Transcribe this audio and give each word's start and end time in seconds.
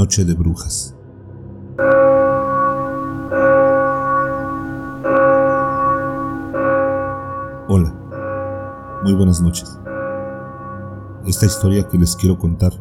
Noche 0.00 0.24
de 0.24 0.32
Brujas. 0.32 0.96
Hola, 7.68 7.94
muy 9.04 9.12
buenas 9.12 9.42
noches. 9.42 9.78
Esta 11.26 11.44
historia 11.44 11.86
que 11.86 11.98
les 11.98 12.16
quiero 12.16 12.38
contar 12.38 12.72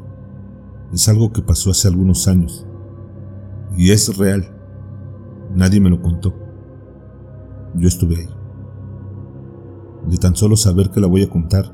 es 0.93 1.09
algo 1.09 1.33
que 1.33 1.41
pasó 1.41 1.71
hace 1.71 1.89
algunos 1.89 2.25
años 2.29 2.65
y 3.75 3.91
es 3.91 4.17
real. 4.17 4.55
Nadie 5.53 5.81
me 5.81 5.89
lo 5.89 6.01
contó. 6.01 6.33
Yo 7.75 7.89
estuve 7.89 8.15
ahí. 8.15 8.29
De 10.07 10.15
tan 10.15 10.37
solo 10.37 10.55
saber 10.55 10.89
que 10.89 11.01
la 11.01 11.07
voy 11.07 11.23
a 11.23 11.29
contar, 11.29 11.65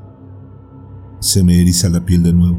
se 1.19 1.43
me 1.43 1.61
eriza 1.61 1.87
la 1.89 2.03
piel 2.03 2.23
de 2.23 2.33
nuevo. 2.33 2.57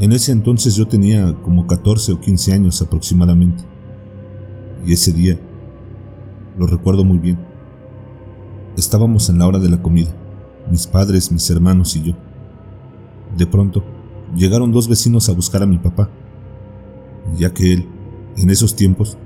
En 0.00 0.12
ese 0.12 0.30
entonces 0.30 0.76
yo 0.76 0.86
tenía 0.86 1.34
como 1.42 1.66
14 1.66 2.12
o 2.12 2.20
15 2.20 2.52
años 2.52 2.80
aproximadamente. 2.80 3.64
Y 4.86 4.92
ese 4.92 5.12
día, 5.12 5.40
lo 6.56 6.68
recuerdo 6.68 7.02
muy 7.02 7.18
bien. 7.18 7.38
Estábamos 8.76 9.28
en 9.28 9.38
la 9.38 9.48
hora 9.48 9.58
de 9.58 9.68
la 9.68 9.82
comida, 9.82 10.14
mis 10.70 10.86
padres, 10.86 11.32
mis 11.32 11.50
hermanos 11.50 11.96
y 11.96 12.02
yo. 12.04 12.12
De 13.36 13.44
pronto, 13.44 13.82
llegaron 14.36 14.70
dos 14.70 14.86
vecinos 14.86 15.28
a 15.28 15.32
buscar 15.32 15.64
a 15.64 15.66
mi 15.66 15.78
papá, 15.78 16.08
ya 17.36 17.52
que 17.52 17.72
él, 17.72 17.88
en 18.36 18.50
esos 18.50 18.76
tiempos, 18.76 19.18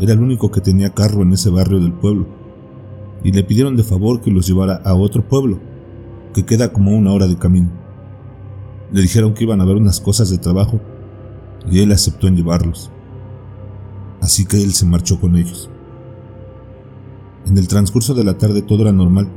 era 0.00 0.14
el 0.14 0.20
único 0.20 0.50
que 0.50 0.62
tenía 0.62 0.94
carro 0.94 1.22
en 1.22 1.34
ese 1.34 1.50
barrio 1.50 1.80
del 1.80 1.92
pueblo, 1.92 2.26
y 3.22 3.32
le 3.32 3.44
pidieron 3.44 3.76
de 3.76 3.84
favor 3.84 4.22
que 4.22 4.30
los 4.30 4.46
llevara 4.46 4.76
a 4.76 4.94
otro 4.94 5.28
pueblo, 5.28 5.58
que 6.32 6.46
queda 6.46 6.72
como 6.72 6.96
una 6.96 7.12
hora 7.12 7.26
de 7.26 7.36
camino. 7.36 7.77
Le 8.92 9.02
dijeron 9.02 9.34
que 9.34 9.44
iban 9.44 9.60
a 9.60 9.64
ver 9.64 9.76
unas 9.76 10.00
cosas 10.00 10.30
de 10.30 10.38
trabajo, 10.38 10.80
y 11.70 11.80
él 11.80 11.92
aceptó 11.92 12.26
en 12.26 12.36
llevarlos. 12.36 12.90
Así 14.20 14.46
que 14.46 14.62
él 14.62 14.72
se 14.72 14.86
marchó 14.86 15.20
con 15.20 15.36
ellos. 15.36 15.70
En 17.46 17.56
el 17.58 17.68
transcurso 17.68 18.14
de 18.14 18.24
la 18.24 18.36
tarde 18.36 18.62
todo 18.62 18.82
era 18.82 18.92
normal, 18.92 19.28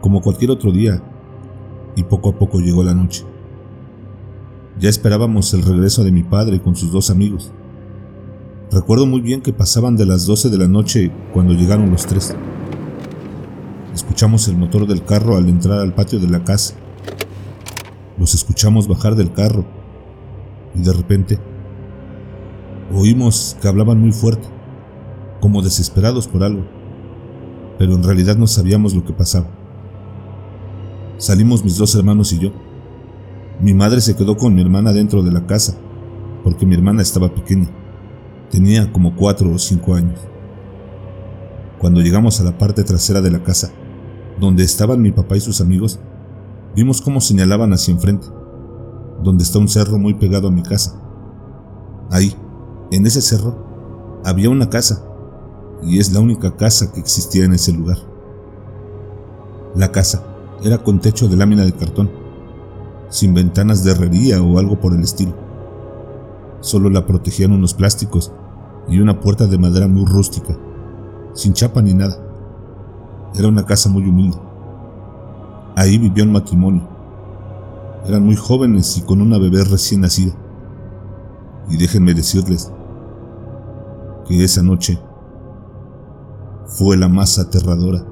como 0.00 0.20
cualquier 0.20 0.50
otro 0.50 0.72
día, 0.72 1.02
y 1.94 2.02
poco 2.04 2.30
a 2.30 2.38
poco 2.38 2.58
llegó 2.60 2.82
la 2.82 2.94
noche. 2.94 3.24
Ya 4.78 4.88
esperábamos 4.88 5.52
el 5.54 5.62
regreso 5.62 6.04
de 6.04 6.12
mi 6.12 6.22
padre 6.22 6.60
con 6.60 6.76
sus 6.76 6.92
dos 6.92 7.10
amigos. 7.10 7.50
Recuerdo 8.70 9.06
muy 9.06 9.20
bien 9.20 9.40
que 9.40 9.52
pasaban 9.52 9.96
de 9.96 10.04
las 10.04 10.26
12 10.26 10.50
de 10.50 10.58
la 10.58 10.68
noche 10.68 11.10
cuando 11.32 11.54
llegaron 11.54 11.90
los 11.90 12.04
tres. 12.04 12.34
Escuchamos 13.94 14.48
el 14.48 14.58
motor 14.58 14.86
del 14.86 15.04
carro 15.04 15.36
al 15.36 15.48
entrar 15.48 15.78
al 15.78 15.94
patio 15.94 16.18
de 16.18 16.28
la 16.28 16.44
casa. 16.44 16.74
Los 18.18 18.34
escuchamos 18.34 18.88
bajar 18.88 19.14
del 19.14 19.32
carro 19.32 19.64
y 20.74 20.82
de 20.82 20.92
repente 20.92 21.38
oímos 22.94 23.56
que 23.60 23.68
hablaban 23.68 24.00
muy 24.00 24.12
fuerte, 24.12 24.46
como 25.40 25.60
desesperados 25.60 26.26
por 26.26 26.42
algo, 26.42 26.64
pero 27.78 27.94
en 27.94 28.02
realidad 28.02 28.36
no 28.36 28.46
sabíamos 28.46 28.94
lo 28.94 29.04
que 29.04 29.12
pasaba. 29.12 29.48
Salimos 31.18 31.64
mis 31.64 31.76
dos 31.76 31.94
hermanos 31.94 32.32
y 32.32 32.38
yo. 32.38 32.52
Mi 33.60 33.74
madre 33.74 34.00
se 34.00 34.16
quedó 34.16 34.36
con 34.36 34.54
mi 34.54 34.62
hermana 34.62 34.92
dentro 34.92 35.22
de 35.22 35.32
la 35.32 35.46
casa, 35.46 35.76
porque 36.42 36.66
mi 36.66 36.74
hermana 36.74 37.02
estaba 37.02 37.34
pequeña. 37.34 37.68
Tenía 38.50 38.92
como 38.92 39.14
cuatro 39.16 39.50
o 39.52 39.58
cinco 39.58 39.94
años. 39.94 40.20
Cuando 41.78 42.00
llegamos 42.00 42.40
a 42.40 42.44
la 42.44 42.56
parte 42.56 42.84
trasera 42.84 43.20
de 43.20 43.30
la 43.30 43.42
casa, 43.42 43.72
donde 44.38 44.62
estaban 44.62 45.02
mi 45.02 45.10
papá 45.10 45.36
y 45.36 45.40
sus 45.40 45.60
amigos, 45.60 46.00
vimos 46.74 47.00
cómo 47.00 47.20
señalaban 47.20 47.72
hacia 47.72 47.92
enfrente, 47.92 48.26
donde 49.22 49.44
está 49.44 49.58
un 49.58 49.68
cerro 49.68 49.98
muy 49.98 50.14
pegado 50.14 50.48
a 50.48 50.50
mi 50.50 50.62
casa. 50.62 51.00
Ahí, 52.10 52.34
en 52.90 53.06
ese 53.06 53.20
cerro, 53.20 54.20
había 54.24 54.50
una 54.50 54.68
casa, 54.70 55.04
y 55.82 55.98
es 55.98 56.12
la 56.12 56.20
única 56.20 56.56
casa 56.56 56.92
que 56.92 57.00
existía 57.00 57.44
en 57.44 57.52
ese 57.52 57.72
lugar. 57.72 57.98
La 59.74 59.92
casa 59.92 60.22
era 60.62 60.78
con 60.78 61.00
techo 61.00 61.28
de 61.28 61.36
lámina 61.36 61.64
de 61.64 61.72
cartón, 61.72 62.10
sin 63.08 63.34
ventanas 63.34 63.84
de 63.84 63.92
herrería 63.92 64.42
o 64.42 64.58
algo 64.58 64.80
por 64.80 64.94
el 64.94 65.02
estilo. 65.02 65.34
Solo 66.60 66.90
la 66.90 67.06
protegían 67.06 67.52
unos 67.52 67.74
plásticos 67.74 68.32
y 68.88 69.00
una 69.00 69.20
puerta 69.20 69.46
de 69.46 69.58
madera 69.58 69.86
muy 69.86 70.04
rústica, 70.04 70.56
sin 71.34 71.52
chapa 71.52 71.82
ni 71.82 71.94
nada. 71.94 72.18
Era 73.34 73.48
una 73.48 73.64
casa 73.66 73.88
muy 73.88 74.04
humilde. 74.08 74.38
Ahí 75.76 75.98
vivió 75.98 76.24
un 76.24 76.32
matrimonio. 76.32 76.88
Eran 78.06 78.24
muy 78.24 78.34
jóvenes 78.34 78.96
y 78.96 79.02
con 79.02 79.20
una 79.20 79.36
bebé 79.36 79.62
recién 79.62 80.00
nacida. 80.00 80.32
Y 81.68 81.76
déjenme 81.76 82.14
decirles 82.14 82.72
que 84.26 84.42
esa 84.42 84.62
noche 84.62 84.98
fue 86.64 86.96
la 86.96 87.08
más 87.08 87.38
aterradora 87.38 88.06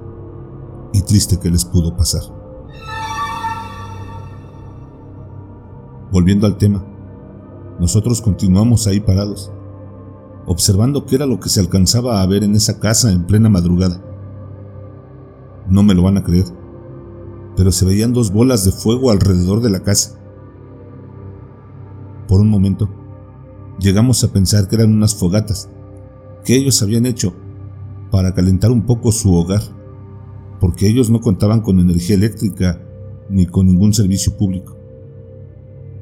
y 0.93 1.01
triste 1.03 1.41
que 1.41 1.51
les 1.51 1.65
pudo 1.65 1.97
pasar. 1.97 2.23
Volviendo 6.13 6.47
al 6.47 6.59
tema, 6.59 6.85
nosotros 7.81 8.21
continuamos 8.21 8.87
ahí 8.87 9.01
parados, 9.01 9.51
observando 10.45 11.07
qué 11.07 11.17
era 11.17 11.25
lo 11.25 11.41
que 11.41 11.49
se 11.49 11.61
alcanzaba 11.61 12.21
a 12.21 12.27
ver 12.27 12.45
en 12.45 12.55
esa 12.55 12.79
casa 12.79 13.11
en 13.11 13.25
plena 13.25 13.49
madrugada. 13.49 14.01
No 15.67 15.83
me 15.83 15.95
lo 15.95 16.03
van 16.03 16.19
a 16.19 16.23
creer, 16.23 16.45
pero 17.57 17.73
se 17.73 17.85
veían 17.85 18.13
dos 18.13 18.33
bolas 18.33 18.65
de 18.65 18.73
fuego 18.73 19.11
alrededor 19.11 19.61
de 19.61 19.71
la 19.71 19.83
casa. 19.83 20.19
Por 22.29 22.41
un 22.41 22.49
momento, 22.49 22.89
llegamos 23.79 24.25
a 24.25 24.33
pensar 24.33 24.69
que 24.69 24.77
eran 24.77 24.93
unas 24.93 25.15
fogatas 25.15 25.69
que 26.45 26.57
ellos 26.57 26.83
habían 26.83 27.07
hecho 27.07 27.35
para 28.11 28.35
calentar 28.35 28.71
un 28.71 28.87
poco 28.87 29.13
su 29.13 29.35
hogar, 29.35 29.63
porque 30.61 30.87
ellos 30.89 31.11
no 31.11 31.21
contaban 31.21 31.61
con 31.61 31.81
energía 31.81 32.17
eléctrica 32.17 32.81
ni 33.31 33.47
con 33.47 33.67
ningún 33.67 33.95
servicio 33.95 34.37
público. 34.37 34.77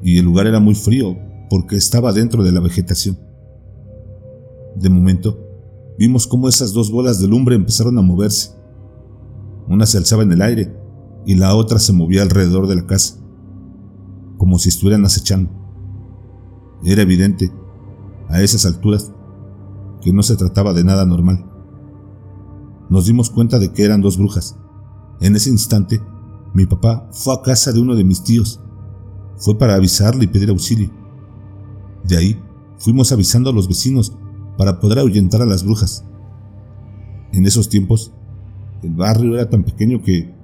Y 0.01 0.17
el 0.17 0.25
lugar 0.25 0.47
era 0.47 0.59
muy 0.59 0.75
frío 0.75 1.17
porque 1.49 1.75
estaba 1.75 2.11
dentro 2.11 2.43
de 2.43 2.51
la 2.51 2.59
vegetación. 2.59 3.17
De 4.75 4.89
momento, 4.89 5.39
vimos 5.97 6.27
cómo 6.27 6.49
esas 6.49 6.73
dos 6.73 6.91
bolas 6.91 7.21
de 7.21 7.27
lumbre 7.27 7.55
empezaron 7.55 7.97
a 7.97 8.01
moverse. 8.01 8.51
Una 9.67 9.85
se 9.85 9.97
alzaba 9.97 10.23
en 10.23 10.31
el 10.31 10.41
aire 10.41 10.82
y 11.25 11.35
la 11.35 11.55
otra 11.55 11.79
se 11.79 11.93
movía 11.93 12.21
alrededor 12.21 12.67
de 12.67 12.75
la 12.75 12.85
casa, 12.85 13.15
como 14.37 14.59
si 14.59 14.69
estuvieran 14.69 15.05
acechando. 15.05 15.49
Era 16.83 17.01
evidente, 17.01 17.51
a 18.29 18.41
esas 18.41 18.65
alturas, 18.65 19.13
que 20.01 20.11
no 20.11 20.23
se 20.23 20.35
trataba 20.35 20.73
de 20.73 20.83
nada 20.83 21.05
normal. 21.05 21.45
Nos 22.89 23.05
dimos 23.05 23.29
cuenta 23.29 23.59
de 23.59 23.71
que 23.71 23.83
eran 23.83 24.01
dos 24.01 24.17
brujas. 24.17 24.57
En 25.21 25.35
ese 25.35 25.49
instante, 25.49 26.01
mi 26.53 26.65
papá 26.65 27.09
fue 27.11 27.33
a 27.33 27.41
casa 27.41 27.71
de 27.71 27.79
uno 27.79 27.95
de 27.95 28.03
mis 28.03 28.23
tíos. 28.23 28.59
Fue 29.37 29.57
para 29.57 29.75
avisarle 29.75 30.25
y 30.25 30.27
pedir 30.27 30.49
auxilio. 30.49 30.91
De 32.03 32.17
ahí 32.17 32.39
fuimos 32.77 33.11
avisando 33.11 33.49
a 33.49 33.53
los 33.53 33.67
vecinos 33.67 34.15
para 34.57 34.79
poder 34.79 34.99
ahuyentar 34.99 35.41
a 35.41 35.45
las 35.45 35.63
brujas. 35.63 36.05
En 37.31 37.45
esos 37.45 37.69
tiempos, 37.69 38.13
el 38.83 38.93
barrio 38.93 39.35
era 39.35 39.49
tan 39.49 39.63
pequeño 39.63 40.01
que 40.03 40.35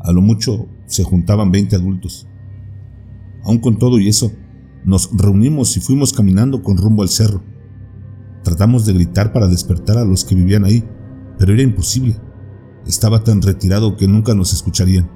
a 0.00 0.12
lo 0.12 0.22
mucho 0.22 0.66
se 0.86 1.04
juntaban 1.04 1.50
20 1.50 1.76
adultos. 1.76 2.26
Aún 3.44 3.58
con 3.58 3.78
todo 3.78 3.98
y 3.98 4.08
eso, 4.08 4.32
nos 4.84 5.10
reunimos 5.12 5.76
y 5.76 5.80
fuimos 5.80 6.12
caminando 6.12 6.62
con 6.62 6.78
rumbo 6.78 7.02
al 7.02 7.08
cerro. 7.08 7.42
Tratamos 8.42 8.86
de 8.86 8.94
gritar 8.94 9.32
para 9.32 9.48
despertar 9.48 9.98
a 9.98 10.04
los 10.04 10.24
que 10.24 10.34
vivían 10.34 10.64
ahí, 10.64 10.88
pero 11.38 11.52
era 11.52 11.62
imposible. 11.62 12.16
Estaba 12.86 13.22
tan 13.22 13.42
retirado 13.42 13.96
que 13.96 14.08
nunca 14.08 14.34
nos 14.34 14.52
escucharían. 14.52 15.10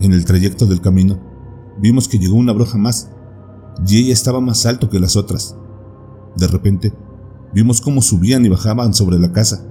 En 0.00 0.12
el 0.12 0.24
trayecto 0.24 0.66
del 0.66 0.80
camino, 0.80 1.20
vimos 1.80 2.08
que 2.08 2.18
llegó 2.18 2.34
una 2.34 2.52
bruja 2.52 2.76
más 2.76 3.12
y 3.86 3.98
ella 3.98 4.12
estaba 4.12 4.40
más 4.40 4.66
alto 4.66 4.90
que 4.90 4.98
las 4.98 5.16
otras. 5.16 5.56
De 6.36 6.48
repente, 6.48 6.92
vimos 7.54 7.80
cómo 7.80 8.02
subían 8.02 8.44
y 8.44 8.48
bajaban 8.48 8.94
sobre 8.94 9.18
la 9.18 9.32
casa, 9.32 9.66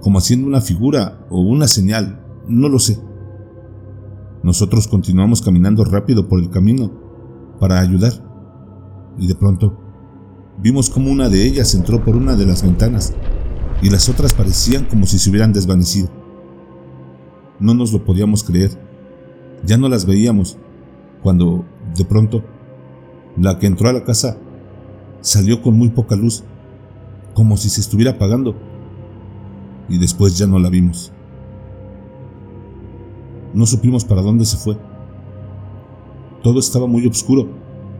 como 0.00 0.18
haciendo 0.18 0.46
una 0.46 0.60
figura 0.60 1.26
o 1.30 1.40
una 1.40 1.68
señal, 1.68 2.25
no 2.48 2.68
lo 2.68 2.78
sé. 2.78 2.98
Nosotros 4.42 4.86
continuamos 4.88 5.42
caminando 5.42 5.84
rápido 5.84 6.28
por 6.28 6.40
el 6.40 6.50
camino 6.50 6.92
para 7.58 7.80
ayudar, 7.80 8.12
y 9.18 9.26
de 9.26 9.34
pronto 9.34 9.78
vimos 10.58 10.90
como 10.90 11.10
una 11.10 11.28
de 11.28 11.44
ellas 11.44 11.74
entró 11.74 12.04
por 12.04 12.16
una 12.16 12.36
de 12.36 12.46
las 12.46 12.62
ventanas 12.62 13.14
y 13.82 13.90
las 13.90 14.08
otras 14.08 14.32
parecían 14.32 14.84
como 14.84 15.06
si 15.06 15.18
se 15.18 15.30
hubieran 15.30 15.52
desvanecido. 15.52 16.08
No 17.58 17.74
nos 17.74 17.92
lo 17.92 18.04
podíamos 18.04 18.44
creer. 18.44 18.70
Ya 19.64 19.76
no 19.76 19.88
las 19.88 20.06
veíamos 20.06 20.58
cuando, 21.22 21.64
de 21.96 22.04
pronto, 22.04 22.44
la 23.36 23.58
que 23.58 23.66
entró 23.66 23.88
a 23.88 23.92
la 23.92 24.04
casa 24.04 24.38
salió 25.20 25.62
con 25.62 25.76
muy 25.76 25.88
poca 25.88 26.14
luz, 26.14 26.44
como 27.34 27.56
si 27.56 27.68
se 27.68 27.80
estuviera 27.80 28.12
apagando, 28.12 28.54
y 29.88 29.98
después 29.98 30.38
ya 30.38 30.46
no 30.46 30.58
la 30.58 30.70
vimos. 30.70 31.12
No 33.56 33.64
supimos 33.64 34.04
para 34.04 34.20
dónde 34.20 34.44
se 34.44 34.58
fue. 34.58 34.76
Todo 36.42 36.60
estaba 36.60 36.86
muy 36.86 37.06
oscuro 37.06 37.48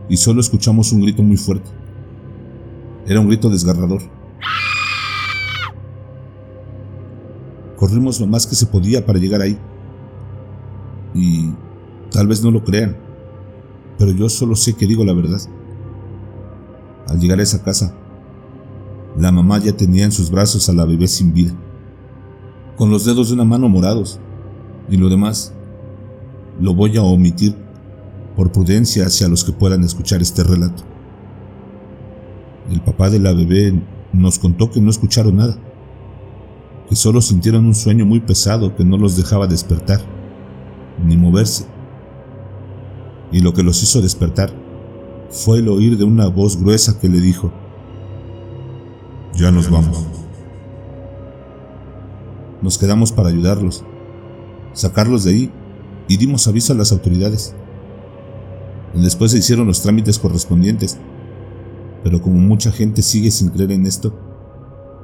y 0.07 0.15
solo 0.15 0.39
escuchamos 0.39 0.91
un 0.91 1.01
grito 1.01 1.23
muy 1.23 1.35
fuerte. 1.35 1.67
Era 3.07 3.19
un 3.19 3.27
grito 3.27 3.49
desgarrador. 3.49 4.03
Corrimos 7.75 8.19
lo 8.19 8.27
más 8.27 8.45
que 8.45 8.53
se 8.53 8.67
podía 8.67 9.03
para 9.03 9.17
llegar 9.17 9.41
ahí. 9.41 9.57
Y 11.15 11.49
tal 12.11 12.27
vez 12.27 12.43
no 12.43 12.51
lo 12.51 12.63
crean, 12.63 12.95
pero 13.97 14.11
yo 14.11 14.29
solo 14.29 14.55
sé 14.55 14.75
que 14.75 14.85
digo 14.85 15.03
la 15.03 15.13
verdad. 15.13 15.41
Al 17.07 17.19
llegar 17.19 17.39
a 17.39 17.43
esa 17.43 17.63
casa, 17.63 17.95
la 19.17 19.31
mamá 19.31 19.57
ya 19.57 19.75
tenía 19.75 20.05
en 20.05 20.11
sus 20.11 20.29
brazos 20.29 20.69
a 20.69 20.73
la 20.73 20.85
bebé 20.85 21.07
sin 21.07 21.33
vida, 21.33 21.55
con 22.77 22.91
los 22.91 23.05
dedos 23.05 23.29
de 23.29 23.33
una 23.33 23.43
mano 23.45 23.67
morados, 23.67 24.19
y 24.89 24.97
lo 24.97 25.09
demás 25.09 25.53
lo 26.59 26.73
voy 26.73 26.97
a 26.97 27.03
omitir 27.03 27.55
por 28.35 28.51
prudencia 28.51 29.05
hacia 29.05 29.27
los 29.27 29.43
que 29.43 29.51
puedan 29.51 29.83
escuchar 29.83 30.21
este 30.21 30.43
relato. 30.43 30.83
El 32.71 32.81
papá 32.81 33.09
de 33.09 33.19
la 33.19 33.33
bebé 33.33 33.81
nos 34.13 34.39
contó 34.39 34.69
que 34.69 34.81
no 34.81 34.89
escucharon 34.89 35.37
nada, 35.37 35.57
que 36.89 36.95
solo 36.95 37.21
sintieron 37.21 37.65
un 37.65 37.75
sueño 37.75 38.05
muy 38.05 38.19
pesado 38.19 38.75
que 38.75 38.83
no 38.83 38.97
los 38.97 39.17
dejaba 39.17 39.47
despertar, 39.47 40.01
ni 41.03 41.17
moverse. 41.17 41.65
Y 43.31 43.41
lo 43.41 43.53
que 43.53 43.63
los 43.63 43.81
hizo 43.83 44.01
despertar 44.01 44.51
fue 45.29 45.59
el 45.59 45.67
oír 45.67 45.97
de 45.97 46.03
una 46.03 46.27
voz 46.27 46.59
gruesa 46.61 46.99
que 46.99 47.09
le 47.09 47.19
dijo, 47.19 47.51
ya 49.33 49.51
nos 49.51 49.69
vamos. 49.69 50.05
Nos 52.61 52.77
quedamos 52.77 53.11
para 53.11 53.29
ayudarlos, 53.29 53.83
sacarlos 54.77 55.23
de 55.23 55.31
ahí 55.31 55.51
y 56.07 56.17
dimos 56.17 56.47
aviso 56.47 56.71
a 56.71 56.75
las 56.75 56.91
autoridades. 56.91 57.55
Después 58.93 59.31
se 59.31 59.39
hicieron 59.39 59.67
los 59.67 59.81
trámites 59.81 60.19
correspondientes, 60.19 60.99
pero 62.03 62.21
como 62.21 62.39
mucha 62.39 62.71
gente 62.71 63.01
sigue 63.01 63.31
sin 63.31 63.49
creer 63.49 63.71
en 63.71 63.87
esto, 63.87 64.13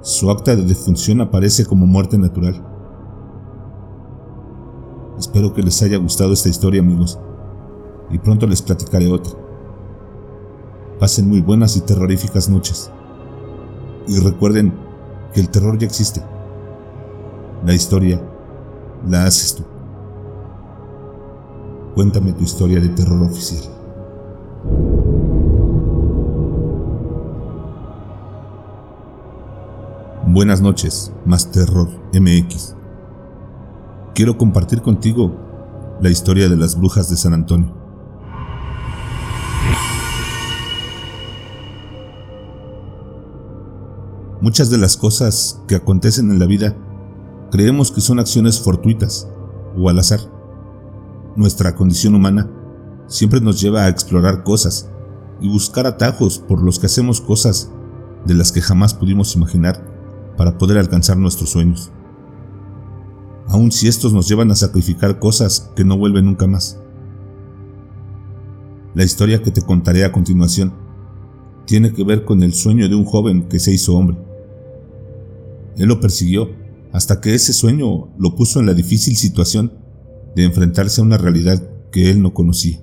su 0.01 0.29
acta 0.29 0.55
de 0.55 0.63
defunción 0.63 1.21
aparece 1.21 1.65
como 1.65 1.87
muerte 1.87 2.17
natural. 2.17 2.63
Espero 5.17 5.53
que 5.53 5.63
les 5.63 5.81
haya 5.81 5.97
gustado 5.97 6.33
esta 6.33 6.49
historia 6.49 6.81
amigos, 6.81 7.19
y 8.11 8.19
pronto 8.19 8.45
les 8.45 8.61
platicaré 8.61 9.11
otra. 9.11 9.33
Pasen 10.99 11.27
muy 11.27 11.41
buenas 11.41 11.75
y 11.77 11.81
terroríficas 11.81 12.47
noches. 12.47 12.91
Y 14.07 14.19
recuerden 14.19 14.73
que 15.33 15.41
el 15.41 15.49
terror 15.49 15.79
ya 15.79 15.87
existe. 15.87 16.21
La 17.65 17.73
historia 17.73 18.21
la 19.07 19.25
haces 19.25 19.55
tú. 19.55 19.63
Cuéntame 21.95 22.33
tu 22.33 22.43
historia 22.43 22.79
de 22.79 22.89
terror 22.89 23.21
oficial. 23.23 23.63
Buenas 30.25 30.61
noches, 30.61 31.11
Más 31.25 31.51
Terror 31.51 31.89
MX. 32.13 32.75
Quiero 34.15 34.37
compartir 34.37 34.81
contigo 34.81 35.31
la 36.01 36.09
historia 36.09 36.49
de 36.49 36.55
las 36.55 36.77
brujas 36.77 37.09
de 37.09 37.17
San 37.17 37.33
Antonio. 37.33 37.71
Muchas 44.41 44.69
de 44.69 44.77
las 44.77 44.97
cosas 44.97 45.61
que 45.67 45.75
acontecen 45.75 46.31
en 46.31 46.39
la 46.39 46.45
vida 46.45 46.75
creemos 47.53 47.91
que 47.91 48.01
son 48.01 48.19
acciones 48.19 48.59
fortuitas 48.59 49.29
o 49.77 49.87
al 49.87 49.99
azar. 49.99 50.21
Nuestra 51.35 51.75
condición 51.75 52.15
humana 52.15 52.49
siempre 53.05 53.41
nos 53.41 53.61
lleva 53.61 53.83
a 53.83 53.89
explorar 53.89 54.43
cosas 54.43 54.89
y 55.39 55.47
buscar 55.47 55.85
atajos 55.85 56.39
por 56.39 56.63
los 56.63 56.79
que 56.79 56.87
hacemos 56.87 57.21
cosas 57.21 57.71
de 58.25 58.33
las 58.33 58.51
que 58.51 58.59
jamás 58.59 58.95
pudimos 58.95 59.35
imaginar 59.35 59.85
para 60.35 60.57
poder 60.57 60.79
alcanzar 60.79 61.15
nuestros 61.17 61.51
sueños. 61.51 61.91
Aun 63.49 63.71
si 63.71 63.87
estos 63.87 64.13
nos 64.13 64.27
llevan 64.27 64.49
a 64.49 64.55
sacrificar 64.55 65.19
cosas 65.19 65.71
que 65.75 65.85
no 65.85 65.95
vuelven 65.95 66.25
nunca 66.25 66.47
más. 66.47 66.79
La 68.95 69.03
historia 69.03 69.43
que 69.43 69.51
te 69.51 69.61
contaré 69.61 70.05
a 70.05 70.11
continuación 70.11 70.73
tiene 71.67 71.93
que 71.93 72.03
ver 72.03 72.25
con 72.25 72.41
el 72.41 72.55
sueño 72.55 72.89
de 72.89 72.95
un 72.95 73.05
joven 73.05 73.47
que 73.47 73.59
se 73.59 73.71
hizo 73.71 73.95
hombre. 73.95 74.17
Él 75.77 75.87
lo 75.87 75.99
persiguió 75.99 76.62
hasta 76.93 77.19
que 77.19 77.33
ese 77.33 77.53
sueño 77.53 78.13
lo 78.19 78.35
puso 78.35 78.59
en 78.59 78.67
la 78.67 78.75
difícil 78.75 79.17
situación 79.17 79.73
de 80.35 80.45
enfrentarse 80.45 81.01
a 81.01 81.03
una 81.03 81.17
realidad 81.17 81.61
que 81.91 82.11
él 82.11 82.21
no 82.21 82.33
conocía. 82.33 82.79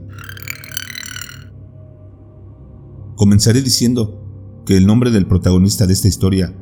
Comenzaré 3.16 3.62
diciendo 3.62 4.62
que 4.66 4.76
el 4.76 4.86
nombre 4.86 5.10
del 5.10 5.26
protagonista 5.26 5.86
de 5.86 5.92
esta 5.92 6.08
historia 6.08 6.56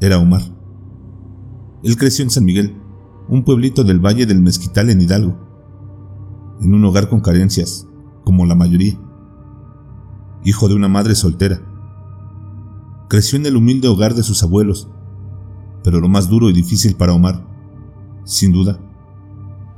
era 0.00 0.18
Omar. 0.18 0.42
Él 1.82 1.96
creció 1.96 2.22
en 2.22 2.30
San 2.30 2.44
Miguel, 2.44 2.76
un 3.28 3.44
pueblito 3.44 3.82
del 3.82 3.98
Valle 3.98 4.26
del 4.26 4.40
Mezquital 4.40 4.88
en 4.88 5.00
Hidalgo, 5.00 5.36
en 6.60 6.72
un 6.72 6.84
hogar 6.84 7.08
con 7.08 7.20
carencias, 7.20 7.86
como 8.24 8.46
la 8.46 8.54
mayoría. 8.54 8.98
Hijo 10.44 10.68
de 10.68 10.74
una 10.74 10.88
madre 10.88 11.16
soltera. 11.16 11.60
Creció 13.08 13.38
en 13.38 13.46
el 13.46 13.56
humilde 13.56 13.88
hogar 13.88 14.14
de 14.14 14.22
sus 14.22 14.42
abuelos, 14.42 14.88
pero 15.86 16.00
lo 16.00 16.08
más 16.08 16.28
duro 16.28 16.50
y 16.50 16.52
difícil 16.52 16.96
para 16.96 17.14
Omar, 17.14 17.46
sin 18.24 18.50
duda, 18.50 18.80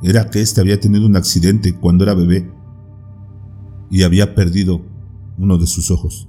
era 0.03 0.31
que 0.31 0.41
éste 0.41 0.59
había 0.59 0.81
tenido 0.81 1.05
un 1.05 1.17
accidente 1.17 1.79
cuando 1.79 2.03
era 2.03 2.15
bebé 2.15 2.51
y 3.91 4.05
había 4.05 4.35
perdido 4.35 4.81
uno 5.37 5.59
de 5.59 5.67
sus 5.67 5.91
ojos. 5.91 6.27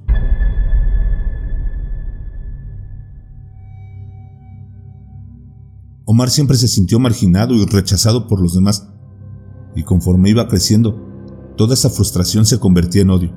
Omar 6.03 6.29
siempre 6.29 6.57
se 6.57 6.67
sintió 6.67 6.99
marginado 6.99 7.53
y 7.53 7.65
rechazado 7.65 8.27
por 8.27 8.41
los 8.41 8.55
demás, 8.55 8.89
y 9.77 9.83
conforme 9.83 10.29
iba 10.29 10.49
creciendo, 10.49 10.99
toda 11.55 11.75
esa 11.75 11.89
frustración 11.89 12.45
se 12.45 12.59
convertía 12.59 13.03
en 13.03 13.11
odio. 13.11 13.33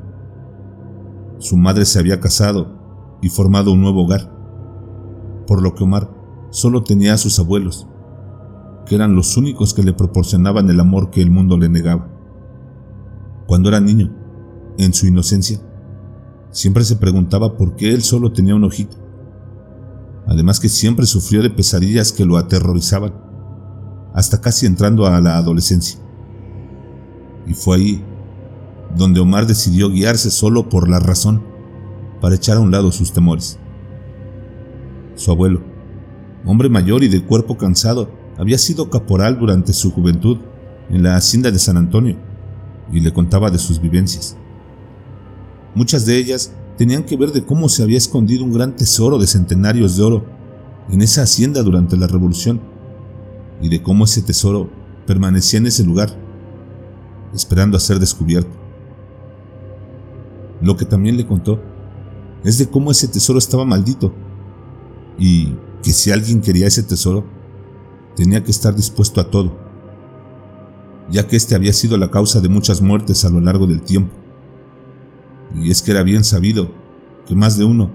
Su 1.39 1.57
madre 1.57 1.85
se 1.85 2.01
había 2.01 2.19
casado 2.19 3.19
y 3.23 3.29
formado 3.29 3.71
un 3.71 3.81
nuevo 3.81 4.03
hogar, 4.03 4.29
por 5.47 5.63
lo 5.63 5.77
que 5.77 5.85
Omar 5.85 6.12
solo 6.53 6.85
tenía 6.85 7.15
a 7.15 7.19
sus 7.19 7.39
abuelos, 7.39 7.89
que 8.87 8.95
eran 8.95 9.17
los 9.17 9.37
únicos 9.37 9.73
que 9.73 9.83
le 9.83 9.95
proporcionaban 9.95 10.69
el 10.69 10.79
amor 10.79 11.11
que 11.11 11.23
el 11.23 11.31
mundo 11.31 11.57
le 11.57 11.69
negaba. 11.69 12.09
Cuando 13.47 13.71
era 13.71 13.81
niño, 13.81 14.15
en 14.79 14.93
su 14.93 15.07
inocencia, 15.07 15.61
siempre 16.51 16.85
se 16.85 16.97
preguntaba 16.97 17.57
por 17.57 17.75
qué 17.75 17.93
él 17.95 18.03
solo 18.03 18.33
tenía 18.33 18.55
un 18.55 18.65
ojito. 18.65 18.97
Además 20.27 20.61
que 20.61 20.69
siempre 20.69 21.07
sufrió 21.07 21.43
de 21.43 21.51
pesadillas 21.51 22.13
que 22.13 22.27
lo 22.27 22.37
aterrorizaban, 22.37 23.15
hasta 24.15 24.41
casi 24.41 24.67
entrando 24.67 25.07
a 25.07 25.21
la 25.21 25.39
adolescencia. 25.39 25.99
Y 27.47 27.55
fue 27.55 27.77
ahí 27.77 28.05
donde 28.95 29.21
Omar 29.21 29.47
decidió 29.47 29.91
guiarse 29.91 30.31
solo 30.31 30.69
por 30.69 30.89
la 30.89 31.01
razón 31.01 31.43
para 32.21 32.35
echar 32.35 32.59
a 32.59 32.61
un 32.61 32.71
lado 32.71 32.93
sus 32.93 33.13
temores. 33.13 33.59
Su 35.17 35.31
abuelo, 35.31 35.72
hombre 36.45 36.69
mayor 36.69 37.03
y 37.03 37.09
de 37.09 37.25
cuerpo 37.25 37.57
cansado, 37.57 38.11
había 38.39 38.59
sido 38.59 38.91
caporal 38.91 39.39
durante 39.39 39.73
su 39.73 39.91
juventud 39.91 40.39
en 40.91 41.03
la 41.03 41.17
hacienda 41.17 41.51
de 41.51 41.59
San 41.59 41.77
Antonio 41.77 42.17
y 42.93 43.01
le 43.01 43.13
contaba 43.13 43.51
de 43.51 43.59
sus 43.59 43.81
vivencias. 43.81 44.37
Muchas 45.75 46.05
de 46.05 46.19
ellas 46.19 46.53
tenían 46.77 47.05
que 47.05 47.17
ver 47.17 47.33
de 47.33 47.45
cómo 47.45 47.69
se 47.69 47.83
había 47.83 47.99
escondido 47.99 48.45
un 48.45 48.53
gran 48.53 48.77
tesoro 48.77 49.19
de 49.19 49.27
centenarios 49.27 49.97
de 49.97 50.03
oro 50.03 50.25
en 50.91 51.03
esa 51.03 51.23
hacienda 51.23 51.63
durante 51.63 51.97
la 51.97 52.07
revolución 52.07 52.61
y 53.61 53.69
de 53.69 53.83
cómo 53.83 54.05
ese 54.05 54.23
tesoro 54.23 54.71
permanecía 55.07 55.59
en 55.59 55.67
ese 55.67 55.85
lugar, 55.85 56.11
esperando 57.35 57.77
a 57.77 57.81
ser 57.81 57.99
descubierto. 57.99 58.51
Lo 60.61 60.77
que 60.77 60.85
también 60.85 61.17
le 61.17 61.27
contó 61.27 61.61
es 62.45 62.59
de 62.59 62.69
cómo 62.69 62.91
ese 62.91 63.09
tesoro 63.09 63.39
estaba 63.39 63.65
maldito 63.65 64.13
y 65.19 65.55
que 65.83 65.93
si 65.93 66.11
alguien 66.11 66.41
quería 66.41 66.67
ese 66.67 66.83
tesoro, 66.83 67.25
tenía 68.15 68.43
que 68.45 68.51
estar 68.51 68.75
dispuesto 68.75 69.21
a 69.21 69.31
todo, 69.31 69.57
ya 71.11 71.27
que 71.27 71.37
este 71.37 71.55
había 71.55 71.73
sido 71.73 71.97
la 71.97 72.11
causa 72.11 72.41
de 72.41 72.49
muchas 72.49 72.81
muertes 72.81 73.25
a 73.25 73.31
lo 73.31 73.41
largo 73.41 73.67
del 73.67 73.83
tiempo. 73.83 74.15
Y 75.55 75.71
es 75.71 75.83
que 75.83 75.91
era 75.91 76.03
bien 76.03 76.25
sabido 76.25 76.71
que 77.27 77.35
más 77.35 77.59
de 77.59 77.65
uno, 77.65 77.91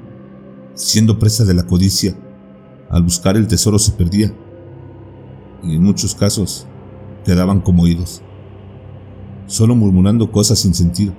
siendo 0.73 1.17
presa 1.17 1.45
de 1.45 1.53
la 1.53 1.65
codicia, 1.65 2.15
al 2.89 3.03
buscar 3.03 3.37
el 3.37 3.47
tesoro 3.47 3.79
se 3.79 3.91
perdía, 3.91 4.33
y 5.63 5.75
en 5.75 5.83
muchos 5.83 6.13
casos 6.13 6.67
quedaban 7.25 7.61
como 7.61 7.83
oídos, 7.83 8.21
solo 9.47 9.75
murmurando 9.75 10.31
cosas 10.31 10.59
sin 10.59 10.73
sentido. 10.73 11.13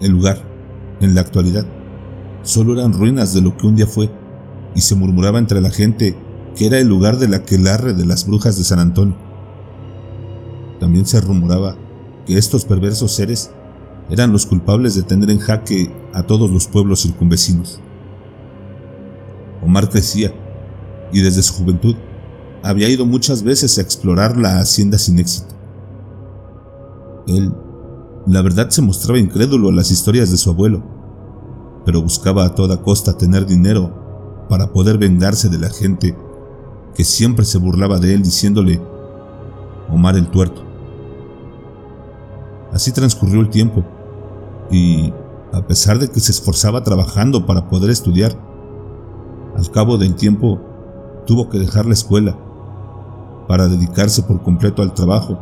El 0.00 0.12
lugar, 0.12 0.42
en 1.00 1.14
la 1.14 1.20
actualidad, 1.20 1.66
solo 2.42 2.74
eran 2.74 2.92
ruinas 2.92 3.34
de 3.34 3.40
lo 3.40 3.56
que 3.56 3.66
un 3.66 3.76
día 3.76 3.86
fue, 3.86 4.10
y 4.74 4.80
se 4.80 4.94
murmuraba 4.94 5.38
entre 5.38 5.60
la 5.60 5.70
gente 5.70 6.16
que 6.56 6.66
era 6.66 6.78
el 6.78 6.88
lugar 6.88 7.18
de 7.18 7.28
la 7.28 7.42
quelarre 7.42 7.94
de 7.94 8.06
las 8.06 8.26
brujas 8.26 8.56
de 8.56 8.64
San 8.64 8.78
Antonio. 8.78 9.16
También 10.80 11.06
se 11.06 11.20
rumoraba 11.20 11.76
que 12.26 12.36
estos 12.36 12.64
perversos 12.64 13.12
seres 13.12 13.50
eran 14.10 14.32
los 14.32 14.46
culpables 14.46 14.94
de 14.94 15.02
tener 15.02 15.30
en 15.30 15.38
jaque 15.38 15.94
a 16.12 16.24
todos 16.24 16.50
los 16.50 16.66
pueblos 16.66 17.02
circunvecinos. 17.02 17.80
Omar 19.62 19.88
crecía 19.88 20.34
y 21.12 21.20
desde 21.20 21.42
su 21.42 21.54
juventud 21.54 21.96
había 22.62 22.88
ido 22.88 23.06
muchas 23.06 23.42
veces 23.42 23.78
a 23.78 23.82
explorar 23.82 24.36
la 24.36 24.58
hacienda 24.58 24.98
sin 24.98 25.18
éxito. 25.18 25.54
Él, 27.26 27.52
la 28.26 28.42
verdad, 28.42 28.70
se 28.70 28.82
mostraba 28.82 29.18
incrédulo 29.18 29.68
a 29.68 29.72
las 29.72 29.90
historias 29.90 30.30
de 30.30 30.36
su 30.36 30.50
abuelo, 30.50 30.82
pero 31.84 32.02
buscaba 32.02 32.44
a 32.44 32.54
toda 32.54 32.82
costa 32.82 33.16
tener 33.16 33.46
dinero 33.46 34.01
para 34.48 34.72
poder 34.72 34.98
vengarse 34.98 35.48
de 35.48 35.58
la 35.58 35.70
gente 35.70 36.16
que 36.94 37.04
siempre 37.04 37.44
se 37.44 37.58
burlaba 37.58 37.98
de 37.98 38.14
él 38.14 38.22
diciéndole 38.22 38.80
Omar 39.90 40.16
el 40.16 40.28
tuerto. 40.28 40.62
Así 42.72 42.92
transcurrió 42.92 43.40
el 43.40 43.50
tiempo 43.50 43.84
y, 44.70 45.12
a 45.52 45.66
pesar 45.66 45.98
de 45.98 46.08
que 46.08 46.20
se 46.20 46.32
esforzaba 46.32 46.82
trabajando 46.82 47.44
para 47.44 47.68
poder 47.68 47.90
estudiar, 47.90 48.32
al 49.56 49.70
cabo 49.70 49.98
del 49.98 50.14
tiempo 50.14 50.60
tuvo 51.26 51.50
que 51.50 51.58
dejar 51.58 51.84
la 51.84 51.92
escuela 51.92 52.38
para 53.48 53.68
dedicarse 53.68 54.22
por 54.22 54.42
completo 54.42 54.80
al 54.82 54.94
trabajo, 54.94 55.38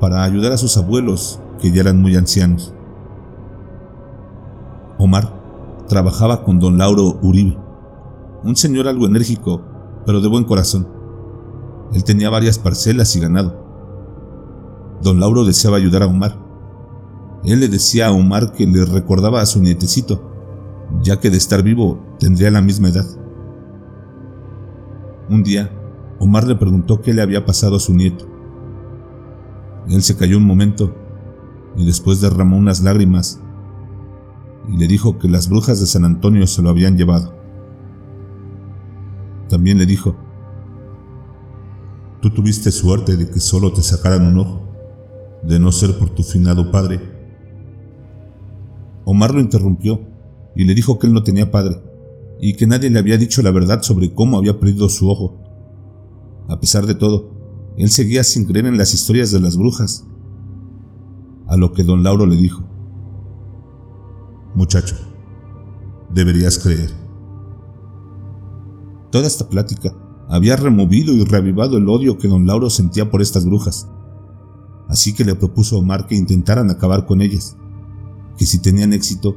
para 0.00 0.24
ayudar 0.24 0.52
a 0.52 0.56
sus 0.56 0.76
abuelos 0.78 1.38
que 1.60 1.70
ya 1.70 1.82
eran 1.82 2.00
muy 2.00 2.16
ancianos. 2.16 2.72
Omar 4.98 5.34
trabajaba 5.88 6.42
con 6.44 6.58
don 6.58 6.78
Lauro 6.78 7.18
Uribe, 7.20 7.58
un 8.46 8.54
señor 8.54 8.86
algo 8.86 9.06
enérgico, 9.06 9.60
pero 10.06 10.20
de 10.20 10.28
buen 10.28 10.44
corazón. 10.44 10.86
Él 11.92 12.04
tenía 12.04 12.30
varias 12.30 12.60
parcelas 12.60 13.14
y 13.16 13.20
ganado. 13.20 13.66
Don 15.02 15.18
Lauro 15.18 15.44
deseaba 15.44 15.76
ayudar 15.76 16.04
a 16.04 16.06
Omar. 16.06 16.38
Él 17.44 17.58
le 17.58 17.68
decía 17.68 18.06
a 18.06 18.12
Omar 18.12 18.52
que 18.52 18.66
le 18.66 18.84
recordaba 18.84 19.40
a 19.40 19.46
su 19.46 19.60
nietecito, 19.60 20.30
ya 21.02 21.18
que 21.18 21.30
de 21.30 21.36
estar 21.36 21.64
vivo 21.64 22.00
tendría 22.20 22.52
la 22.52 22.62
misma 22.62 22.88
edad. 22.88 23.06
Un 25.28 25.42
día, 25.42 25.72
Omar 26.20 26.46
le 26.46 26.54
preguntó 26.54 27.00
qué 27.00 27.12
le 27.12 27.22
había 27.22 27.44
pasado 27.44 27.76
a 27.76 27.80
su 27.80 27.94
nieto. 27.94 28.26
Él 29.88 30.02
se 30.02 30.16
cayó 30.16 30.38
un 30.38 30.46
momento 30.46 30.94
y 31.76 31.84
después 31.84 32.20
derramó 32.20 32.56
unas 32.56 32.80
lágrimas 32.80 33.40
y 34.68 34.76
le 34.76 34.86
dijo 34.86 35.18
que 35.18 35.28
las 35.28 35.48
brujas 35.48 35.80
de 35.80 35.86
San 35.86 36.04
Antonio 36.04 36.46
se 36.46 36.62
lo 36.62 36.70
habían 36.70 36.96
llevado. 36.96 37.35
También 39.48 39.78
le 39.78 39.86
dijo, 39.86 40.16
tú 42.20 42.30
tuviste 42.30 42.70
suerte 42.72 43.16
de 43.16 43.30
que 43.30 43.40
solo 43.40 43.72
te 43.72 43.82
sacaran 43.82 44.26
un 44.26 44.38
ojo, 44.38 44.62
de 45.42 45.58
no 45.58 45.70
ser 45.70 45.96
por 45.98 46.10
tu 46.10 46.22
finado 46.22 46.70
padre. 46.70 47.00
Omar 49.04 49.32
lo 49.34 49.40
interrumpió 49.40 50.00
y 50.56 50.64
le 50.64 50.74
dijo 50.74 50.98
que 50.98 51.06
él 51.06 51.12
no 51.12 51.22
tenía 51.22 51.50
padre 51.50 51.80
y 52.40 52.54
que 52.54 52.66
nadie 52.66 52.90
le 52.90 52.98
había 52.98 53.18
dicho 53.18 53.42
la 53.42 53.50
verdad 53.50 53.82
sobre 53.82 54.12
cómo 54.12 54.38
había 54.38 54.58
perdido 54.58 54.88
su 54.88 55.08
ojo. 55.08 55.38
A 56.48 56.60
pesar 56.60 56.86
de 56.86 56.94
todo, 56.94 57.30
él 57.76 57.90
seguía 57.90 58.24
sin 58.24 58.44
creer 58.44 58.66
en 58.66 58.76
las 58.76 58.94
historias 58.94 59.30
de 59.30 59.40
las 59.40 59.56
brujas. 59.56 60.06
A 61.46 61.56
lo 61.56 61.72
que 61.72 61.84
don 61.84 62.02
Lauro 62.02 62.26
le 62.26 62.36
dijo, 62.36 62.64
Muchacho, 64.54 64.96
deberías 66.12 66.58
creer. 66.58 67.05
Toda 69.16 69.28
esta 69.28 69.48
plática 69.48 69.94
había 70.28 70.56
removido 70.56 71.14
y 71.14 71.24
reavivado 71.24 71.78
el 71.78 71.88
odio 71.88 72.18
que 72.18 72.28
don 72.28 72.46
Lauro 72.46 72.68
sentía 72.68 73.10
por 73.10 73.22
estas 73.22 73.46
brujas. 73.46 73.88
Así 74.90 75.14
que 75.14 75.24
le 75.24 75.34
propuso 75.34 75.76
a 75.76 75.78
Omar 75.78 76.06
que 76.06 76.14
intentaran 76.14 76.70
acabar 76.70 77.06
con 77.06 77.22
ellas, 77.22 77.56
que 78.36 78.44
si 78.44 78.58
tenían 78.58 78.92
éxito, 78.92 79.34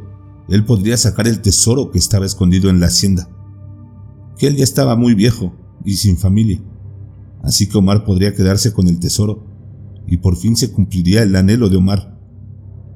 él 0.50 0.65
podría 0.65 0.98
sacar 0.98 1.29
el 1.29 1.41
tesoro 1.41 1.91
que 1.91 1.98
estaba 1.98 2.25
escondido 2.25 2.69
en 2.69 2.81
la 2.81 2.88
hacienda, 2.88 3.29
que 4.38 4.48
él 4.48 4.57
ya 4.57 4.65
estaba 4.65 4.98
muy 4.98 5.13
viejo 5.13 5.53
y 5.86 5.93
sin 5.93 6.17
familia, 6.17 6.62
así 7.41 7.69
que 7.69 7.77
Omar 7.77 8.03
podría 8.03 8.36
quedarse 8.36 8.74
con 8.74 8.89
el 8.89 9.00
tesoro 9.00 9.45
y 10.07 10.17
por 10.17 10.36
fin 10.36 10.57
se 10.57 10.74
cumpliría 10.74 11.24
el 11.24 11.33
anhelo 11.38 11.69
de 11.69 11.77
Omar, 11.77 12.19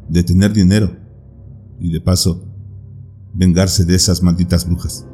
de 0.10 0.22
tener 0.22 0.52
dinero 0.52 0.98
y 1.80 1.94
de 1.94 2.02
paso 2.02 2.44
vengarse 3.34 3.86
de 3.86 3.96
esas 3.96 4.22
malditas 4.22 4.68
brujas. 4.68 5.06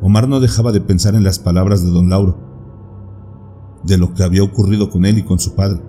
Omar 0.00 0.28
no 0.28 0.40
dejaba 0.40 0.72
de 0.72 0.80
pensar 0.80 1.14
en 1.14 1.24
las 1.24 1.38
palabras 1.38 1.84
de 1.84 1.90
don 1.90 2.08
Lauro, 2.10 2.38
de 3.84 3.98
lo 3.98 4.14
que 4.14 4.22
había 4.22 4.42
ocurrido 4.42 4.90
con 4.90 5.04
él 5.04 5.18
y 5.18 5.22
con 5.22 5.38
su 5.38 5.54
padre, 5.54 5.80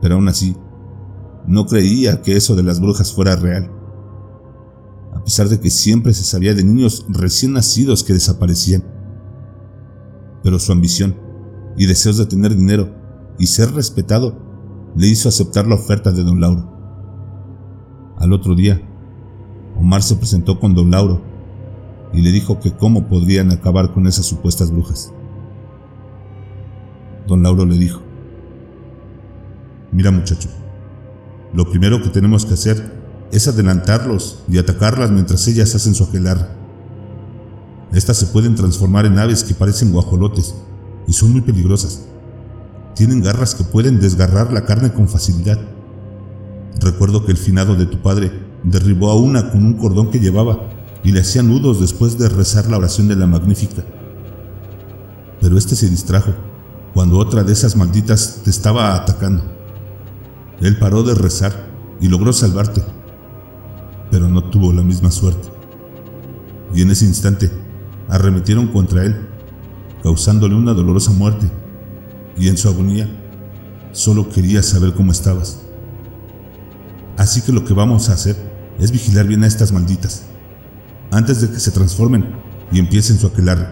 pero 0.00 0.16
aún 0.16 0.28
así 0.28 0.56
no 1.46 1.66
creía 1.66 2.22
que 2.22 2.36
eso 2.36 2.56
de 2.56 2.62
las 2.62 2.80
brujas 2.80 3.12
fuera 3.12 3.36
real. 3.36 3.70
A 5.14 5.22
pesar 5.22 5.48
de 5.48 5.60
que 5.60 5.70
siempre 5.70 6.12
se 6.12 6.24
sabía 6.24 6.54
de 6.54 6.64
niños 6.64 7.06
recién 7.08 7.52
nacidos 7.52 8.02
que 8.02 8.12
desaparecían. 8.12 8.84
Pero 10.42 10.58
su 10.58 10.72
ambición 10.72 11.16
y 11.76 11.86
deseos 11.86 12.18
de 12.18 12.26
tener 12.26 12.54
dinero 12.54 12.94
y 13.38 13.46
ser 13.46 13.72
respetado 13.72 14.36
le 14.96 15.06
hizo 15.06 15.28
aceptar 15.28 15.66
la 15.66 15.76
oferta 15.76 16.12
de 16.12 16.22
don 16.22 16.40
Lauro. 16.40 16.70
Al 18.16 18.32
otro 18.32 18.54
día, 18.54 18.80
Omar 19.76 20.02
se 20.02 20.16
presentó 20.16 20.58
con 20.58 20.74
don 20.74 20.90
Lauro 20.90 21.33
y 22.14 22.22
le 22.22 22.30
dijo 22.30 22.60
que 22.60 22.72
cómo 22.72 23.08
podrían 23.08 23.50
acabar 23.50 23.92
con 23.92 24.06
esas 24.06 24.26
supuestas 24.26 24.70
brujas. 24.70 25.12
Don 27.26 27.42
Lauro 27.42 27.66
le 27.66 27.76
dijo, 27.76 28.00
mira 29.90 30.10
muchacho, 30.10 30.48
lo 31.52 31.68
primero 31.68 32.00
que 32.02 32.10
tenemos 32.10 32.46
que 32.46 32.54
hacer 32.54 32.92
es 33.32 33.48
adelantarlos 33.48 34.44
y 34.48 34.58
atacarlas 34.58 35.10
mientras 35.10 35.46
ellas 35.48 35.74
hacen 35.74 35.94
su 35.94 36.04
aquelar. 36.04 36.54
Estas 37.92 38.16
se 38.16 38.26
pueden 38.26 38.54
transformar 38.54 39.06
en 39.06 39.18
aves 39.18 39.42
que 39.42 39.54
parecen 39.54 39.92
guajolotes 39.92 40.54
y 41.08 41.12
son 41.12 41.32
muy 41.32 41.40
peligrosas. 41.40 42.06
Tienen 42.94 43.22
garras 43.22 43.54
que 43.54 43.64
pueden 43.64 43.98
desgarrar 43.98 44.52
la 44.52 44.64
carne 44.64 44.92
con 44.92 45.08
facilidad. 45.08 45.58
Recuerdo 46.80 47.24
que 47.24 47.32
el 47.32 47.38
finado 47.38 47.74
de 47.74 47.86
tu 47.86 48.02
padre 48.02 48.30
derribó 48.62 49.10
a 49.10 49.16
una 49.16 49.50
con 49.50 49.64
un 49.64 49.74
cordón 49.74 50.10
que 50.10 50.20
llevaba 50.20 50.73
y 51.04 51.12
le 51.12 51.20
hacía 51.20 51.42
nudos 51.42 51.80
después 51.80 52.18
de 52.18 52.28
rezar 52.28 52.68
la 52.68 52.78
oración 52.78 53.06
de 53.06 53.16
la 53.16 53.26
Magnífica. 53.26 53.84
Pero 55.40 55.58
este 55.58 55.76
se 55.76 55.90
distrajo 55.90 56.32
cuando 56.94 57.18
otra 57.18 57.44
de 57.44 57.52
esas 57.52 57.76
malditas 57.76 58.40
te 58.42 58.50
estaba 58.50 58.94
atacando. 58.94 59.44
Él 60.60 60.78
paró 60.78 61.02
de 61.02 61.14
rezar 61.14 61.68
y 62.00 62.08
logró 62.08 62.32
salvarte, 62.32 62.82
pero 64.10 64.28
no 64.28 64.44
tuvo 64.44 64.72
la 64.72 64.82
misma 64.82 65.10
suerte. 65.10 65.48
Y 66.74 66.82
en 66.82 66.90
ese 66.90 67.04
instante 67.04 67.50
arremetieron 68.08 68.68
contra 68.68 69.04
él, 69.04 69.28
causándole 70.02 70.54
una 70.54 70.72
dolorosa 70.72 71.10
muerte, 71.10 71.50
y 72.36 72.48
en 72.48 72.56
su 72.56 72.68
agonía 72.68 73.08
solo 73.92 74.28
quería 74.28 74.62
saber 74.62 74.94
cómo 74.94 75.12
estabas. 75.12 75.60
Así 77.16 77.42
que 77.42 77.52
lo 77.52 77.64
que 77.64 77.74
vamos 77.74 78.08
a 78.08 78.14
hacer 78.14 78.36
es 78.78 78.90
vigilar 78.90 79.26
bien 79.26 79.44
a 79.44 79.46
estas 79.46 79.70
malditas, 79.72 80.24
antes 81.14 81.40
de 81.40 81.50
que 81.50 81.60
se 81.60 81.70
transformen 81.70 82.34
y 82.72 82.78
empiecen 82.78 83.18
su 83.18 83.26
aquelarre. 83.26 83.68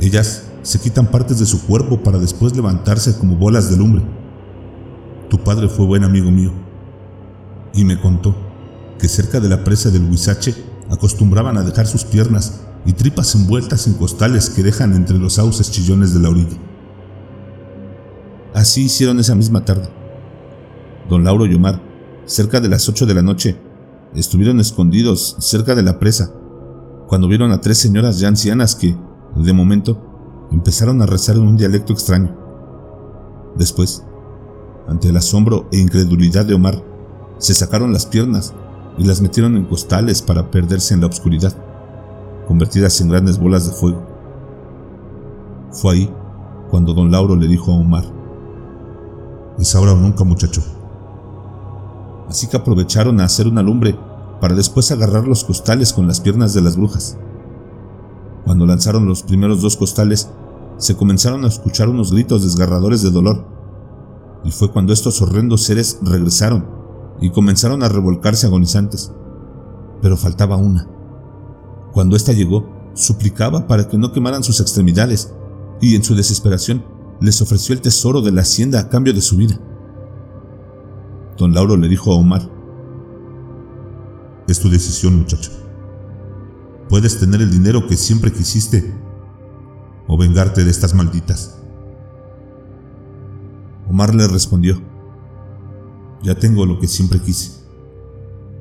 Ellas 0.00 0.44
se 0.62 0.78
quitan 0.78 1.10
partes 1.10 1.38
de 1.38 1.46
su 1.46 1.66
cuerpo 1.66 2.02
para 2.02 2.18
después 2.18 2.54
levantarse 2.54 3.16
como 3.16 3.36
bolas 3.36 3.70
de 3.70 3.76
lumbre 3.76 4.02
tu 5.30 5.38
padre 5.38 5.68
fue 5.68 5.86
buen 5.86 6.02
amigo 6.02 6.30
mío 6.30 6.52
y 7.72 7.84
me 7.84 7.98
contó 8.00 8.34
que 8.98 9.08
cerca 9.08 9.38
de 9.38 9.48
la 9.48 9.62
presa 9.62 9.88
del 9.90 10.10
Huizache 10.10 10.54
acostumbraban 10.90 11.56
a 11.56 11.62
dejar 11.62 11.86
sus 11.86 12.04
piernas 12.04 12.62
y 12.84 12.94
tripas 12.94 13.36
envueltas 13.36 13.86
en 13.86 13.94
costales 13.94 14.50
que 14.50 14.64
dejan 14.64 14.92
entre 14.92 15.18
los 15.18 15.34
sauces 15.34 15.70
chillones 15.70 16.12
de 16.12 16.20
la 16.20 16.30
orilla. 16.30 16.58
Así 18.52 18.82
hicieron 18.82 19.20
esa 19.20 19.36
misma 19.36 19.64
tarde. 19.64 19.88
Don 21.08 21.22
Lauro 21.22 21.46
y 21.46 21.54
Omar, 21.54 21.80
cerca 22.26 22.60
de 22.60 22.68
las 22.68 22.88
ocho 22.88 23.06
de 23.06 23.14
la 23.14 23.22
noche, 23.22 23.56
estuvieron 24.14 24.60
escondidos 24.60 25.36
cerca 25.38 25.74
de 25.74 25.82
la 25.82 25.98
presa 25.98 26.32
cuando 27.06 27.28
vieron 27.28 27.52
a 27.52 27.60
tres 27.60 27.78
señoras 27.78 28.20
ya 28.20 28.28
ancianas 28.28 28.74
que, 28.76 28.96
de 29.34 29.52
momento, 29.52 30.48
empezaron 30.52 31.02
a 31.02 31.06
rezar 31.06 31.36
en 31.36 31.42
un 31.42 31.56
dialecto 31.56 31.92
extraño. 31.92 32.36
Después, 33.56 34.04
ante 34.86 35.08
el 35.08 35.16
asombro 35.16 35.68
e 35.72 35.78
incredulidad 35.78 36.44
de 36.44 36.54
Omar, 36.54 36.82
se 37.38 37.54
sacaron 37.54 37.92
las 37.92 38.06
piernas 38.06 38.54
y 38.98 39.04
las 39.04 39.20
metieron 39.20 39.56
en 39.56 39.64
costales 39.64 40.22
para 40.22 40.50
perderse 40.50 40.94
en 40.94 41.00
la 41.00 41.06
oscuridad, 41.06 41.52
convertidas 42.46 43.00
en 43.00 43.08
grandes 43.08 43.38
bolas 43.38 43.66
de 43.66 43.72
fuego. 43.72 44.06
Fue 45.72 45.94
ahí 45.94 46.14
cuando 46.70 46.94
don 46.94 47.10
Lauro 47.10 47.34
le 47.34 47.48
dijo 47.48 47.72
a 47.72 47.76
Omar, 47.76 48.04
es 49.58 49.74
ahora 49.74 49.92
o 49.92 49.96
nunca 49.96 50.24
muchacho. 50.24 50.62
Así 52.30 52.46
que 52.46 52.56
aprovecharon 52.56 53.20
a 53.20 53.24
hacer 53.24 53.48
una 53.48 53.60
lumbre 53.60 53.98
para 54.40 54.54
después 54.54 54.92
agarrar 54.92 55.26
los 55.26 55.42
costales 55.42 55.92
con 55.92 56.06
las 56.06 56.20
piernas 56.20 56.54
de 56.54 56.60
las 56.60 56.76
brujas. 56.76 57.18
Cuando 58.44 58.66
lanzaron 58.66 59.04
los 59.04 59.24
primeros 59.24 59.60
dos 59.60 59.76
costales, 59.76 60.30
se 60.76 60.96
comenzaron 60.96 61.44
a 61.44 61.48
escuchar 61.48 61.88
unos 61.88 62.12
gritos 62.12 62.44
desgarradores 62.44 63.02
de 63.02 63.10
dolor, 63.10 63.44
y 64.44 64.52
fue 64.52 64.70
cuando 64.70 64.92
estos 64.92 65.20
horrendos 65.20 65.64
seres 65.64 65.98
regresaron 66.02 66.66
y 67.20 67.30
comenzaron 67.30 67.82
a 67.82 67.88
revolcarse 67.88 68.46
agonizantes. 68.46 69.12
Pero 70.00 70.16
faltaba 70.16 70.56
una. 70.56 70.88
Cuando 71.92 72.14
ésta 72.14 72.32
llegó, 72.32 72.64
suplicaba 72.94 73.66
para 73.66 73.88
que 73.88 73.98
no 73.98 74.12
quemaran 74.12 74.44
sus 74.44 74.60
extremidades, 74.60 75.34
y 75.80 75.96
en 75.96 76.04
su 76.04 76.14
desesperación 76.14 76.84
les 77.20 77.42
ofreció 77.42 77.74
el 77.74 77.80
tesoro 77.80 78.22
de 78.22 78.30
la 78.30 78.42
hacienda 78.42 78.78
a 78.78 78.88
cambio 78.88 79.12
de 79.12 79.20
su 79.20 79.36
vida. 79.36 79.58
Don 81.40 81.54
Lauro 81.54 81.78
le 81.78 81.88
dijo 81.88 82.12
a 82.12 82.16
Omar, 82.16 82.42
Es 84.46 84.60
tu 84.60 84.68
decisión, 84.68 85.16
muchacho. 85.16 85.50
Puedes 86.90 87.18
tener 87.18 87.40
el 87.40 87.50
dinero 87.50 87.86
que 87.86 87.96
siempre 87.96 88.30
quisiste 88.30 88.94
o 90.06 90.18
vengarte 90.18 90.64
de 90.64 90.70
estas 90.70 90.94
malditas. 90.94 91.58
Omar 93.88 94.14
le 94.14 94.28
respondió, 94.28 94.82
Ya 96.22 96.34
tengo 96.34 96.66
lo 96.66 96.78
que 96.78 96.86
siempre 96.86 97.20
quise. 97.20 97.64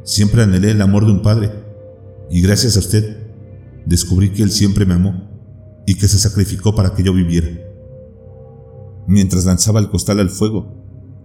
Siempre 0.04 0.44
anhelé 0.44 0.72
el 0.72 0.82
amor 0.82 1.06
de 1.06 1.12
un 1.12 1.22
padre, 1.22 1.52
y 2.32 2.42
gracias 2.42 2.78
a 2.78 2.80
usted 2.80 3.28
descubrí 3.86 4.32
que 4.32 4.42
él 4.42 4.52
siempre 4.52 4.86
me 4.86 4.94
amó 4.94 5.28
y 5.86 5.96
que 5.96 6.08
se 6.08 6.18
sacrificó 6.18 6.74
para 6.76 6.94
que 6.94 7.04
yo 7.04 7.12
viviera. 7.12 7.50
Mientras 9.06 9.44
lanzaba 9.44 9.82
el 9.82 9.90
costal 9.90 10.22
al 10.22 10.30
fuego 10.30 10.79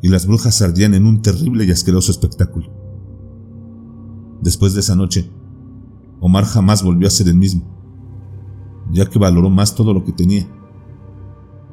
y 0.05 0.09
las 0.09 0.27
brujas 0.27 0.61
ardían 0.61 0.93
en 0.93 1.07
un 1.07 1.23
terrible 1.23 1.65
y 1.65 1.71
asqueroso 1.71 2.13
espectáculo. 2.13 2.69
Después 4.43 4.75
de 4.75 4.81
esa 4.81 4.95
noche, 4.95 5.31
Omar 6.21 6.45
jamás 6.45 6.83
volvió 6.83 7.09
a 7.09 7.11
ser 7.11 7.27
el 7.29 7.37
mismo, 7.37 7.65
ya 8.93 9.07
que 9.07 9.19
valoró 9.19 9.49
más 9.49 9.75
todo 9.75 9.95
lo 9.95 10.05
que 10.05 10.13
tenía. 10.13 10.47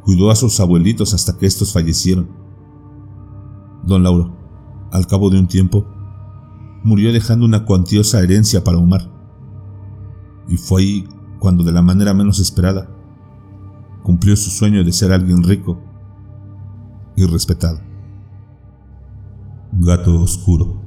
Cuidó 0.06 0.32
a 0.32 0.38
sus 0.38 0.62
abuelitos 0.62 1.14
hasta 1.14 1.38
que 1.38 1.46
estos 1.46 1.74
fallecieron. 1.74 2.30
Don 3.84 4.02
Lauro, 4.02 4.34
al 4.94 5.08
cabo 5.08 5.30
de 5.30 5.38
un 5.38 5.48
tiempo, 5.50 5.86
murió 6.86 7.12
dejando 7.12 7.44
una 7.44 7.66
cuantiosa 7.66 8.22
herencia 8.22 8.64
para 8.64 8.78
Omar. 8.78 9.12
Y 10.48 10.56
fue 10.56 10.82
ahí 10.84 11.08
cuando 11.38 11.66
de 11.66 11.74
la 11.74 11.82
manera 11.82 12.14
menos 12.14 12.40
esperada 12.40 12.90
cumplió 14.04 14.38
su 14.38 14.52
sueño 14.52 14.86
de 14.86 14.94
ser 14.94 15.12
alguien 15.12 15.44
rico 15.44 15.82
y 17.18 17.26
respetado. 17.26 17.91
Gato 19.84 20.22
oscuro. 20.22 20.80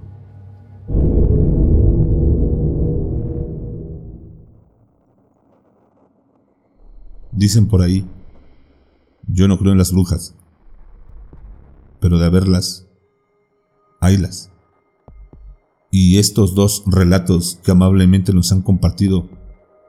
Dicen 7.32 7.66
por 7.66 7.82
ahí, 7.82 8.08
yo 9.26 9.48
no 9.48 9.58
creo 9.58 9.72
en 9.72 9.78
las 9.78 9.92
brujas, 9.92 10.36
pero 12.00 12.18
de 12.18 12.26
haberlas, 12.26 12.86
haylas. 14.00 14.52
Y 15.90 16.18
estos 16.18 16.54
dos 16.54 16.84
relatos 16.86 17.58
que 17.64 17.72
amablemente 17.72 18.32
nos 18.32 18.52
han 18.52 18.62
compartido, 18.62 19.28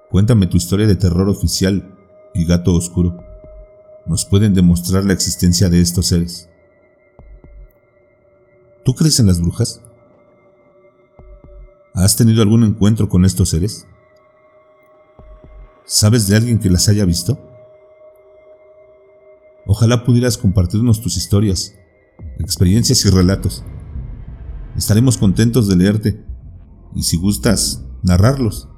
Cuéntame 0.10 0.48
tu 0.48 0.56
historia 0.56 0.88
de 0.88 0.96
terror 0.96 1.28
oficial 1.28 1.94
y 2.34 2.46
gato 2.46 2.74
oscuro, 2.74 3.18
nos 4.06 4.24
pueden 4.24 4.54
demostrar 4.54 5.04
la 5.04 5.14
existencia 5.14 5.68
de 5.70 5.82
estos 5.82 6.08
seres. 6.08 6.48
¿Tú 8.86 8.94
crees 8.94 9.20
en 9.20 9.26
las 9.26 9.42
brujas? 9.42 9.82
¿Has 11.96 12.16
tenido 12.16 12.44
algún 12.44 12.64
encuentro 12.64 13.10
con 13.10 13.26
estos 13.26 13.50
seres? 13.50 13.88
¿Sabes 15.86 16.28
de 16.28 16.36
alguien 16.36 16.60
que 16.60 16.70
las 16.70 16.88
haya 16.88 17.04
visto? 17.04 17.40
Ojalá 19.66 20.04
pudieras 20.04 20.38
compartirnos 20.38 21.02
tus 21.02 21.18
historias, 21.18 21.74
experiencias 22.38 23.04
y 23.06 23.10
relatos. 23.10 23.64
Estaremos 24.78 25.18
contentos 25.18 25.68
de 25.68 25.78
leerte 25.78 26.24
y 26.94 27.02
si 27.02 27.18
gustas, 27.18 27.84
narrarlos. 28.04 28.70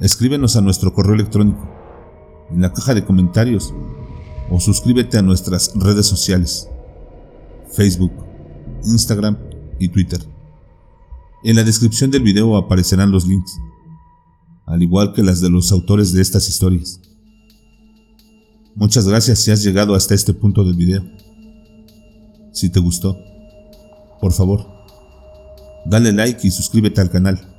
Escríbenos 0.00 0.56
a 0.56 0.62
nuestro 0.62 0.94
correo 0.94 1.14
electrónico, 1.14 1.68
en 2.50 2.62
la 2.62 2.72
caja 2.72 2.94
de 2.94 3.04
comentarios, 3.04 3.74
o 4.50 4.60
suscríbete 4.60 5.18
a 5.18 5.22
nuestras 5.22 5.72
redes 5.74 6.06
sociales, 6.06 6.70
Facebook, 7.70 8.25
Instagram 8.84 9.36
y 9.78 9.88
Twitter. 9.88 10.20
En 11.44 11.56
la 11.56 11.64
descripción 11.64 12.10
del 12.10 12.22
video 12.22 12.56
aparecerán 12.56 13.10
los 13.10 13.26
links 13.26 13.52
al 14.66 14.82
igual 14.82 15.12
que 15.12 15.22
las 15.22 15.40
de 15.40 15.48
los 15.48 15.72
autores 15.72 16.12
de 16.12 16.20
estas 16.20 16.48
historias. 16.48 17.00
Muchas 18.74 19.06
gracias 19.06 19.38
si 19.38 19.52
has 19.52 19.62
llegado 19.62 19.94
hasta 19.94 20.14
este 20.14 20.34
punto 20.34 20.64
del 20.64 20.74
video. 20.74 21.02
Si 22.52 22.68
te 22.68 22.80
gustó, 22.80 23.16
por 24.20 24.32
favor, 24.32 24.66
dale 25.86 26.12
like 26.12 26.46
y 26.46 26.50
suscríbete 26.50 27.00
al 27.00 27.10
canal. 27.10 27.54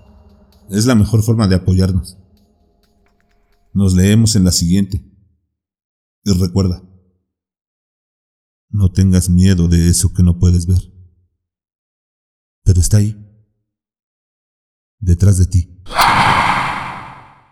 Es 0.70 0.86
la 0.86 0.96
mejor 0.96 1.24
forma 1.24 1.48
de 1.48 1.56
apoyarnos. 1.56 2.18
Nos 3.74 3.96
leemos 3.96 4.36
en 4.36 4.44
la 4.44 4.52
siguiente. 4.52 5.04
Y 6.26 6.32
recuerda, 6.34 6.84
no 8.70 8.92
tengas 8.92 9.30
miedo 9.30 9.70
de 9.70 9.88
eso 9.88 10.14
que 10.14 10.24
no 10.24 10.40
puedes 10.40 10.68
ver. 10.68 10.97
Pero 12.68 12.82
está 12.82 12.98
ahí, 12.98 13.16
detrás 15.00 15.38
de 15.38 15.46
ti. 15.46 15.70